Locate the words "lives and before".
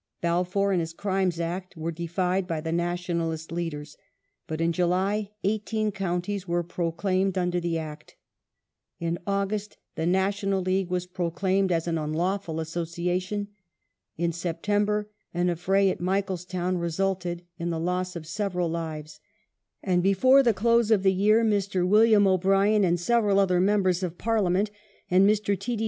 18.69-20.41